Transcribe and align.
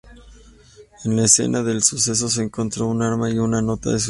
En 1.05 1.15
la 1.15 1.25
escena 1.25 1.61
del 1.61 1.83
suceso 1.83 2.27
se 2.27 2.41
encontró 2.41 2.91
el 2.91 3.03
arma 3.03 3.29
y 3.29 3.37
una 3.37 3.61
nota 3.61 3.91
de 3.91 3.99
suicidio. 3.99 3.99